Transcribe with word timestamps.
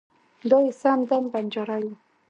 دای 0.49 0.63
یې 0.69 0.77
سم 0.81 0.99
دم 1.09 1.23
بنجارۍ 1.33 1.83
و. 1.91 1.93